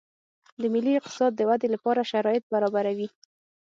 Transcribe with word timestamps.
د 0.61 0.63
ملي 0.73 0.93
اقتصاد 0.97 1.31
د 1.35 1.41
ودې 1.49 1.67
لپاره 1.75 2.07
شرایط 2.11 2.43
برابروي 2.53 3.07